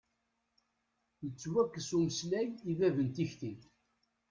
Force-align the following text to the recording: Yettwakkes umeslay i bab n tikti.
Yettwakkes 1.23 1.89
umeslay 1.97 2.47
i 2.71 2.71
bab 2.79 2.95
n 3.05 3.07
tikti. 3.15 3.51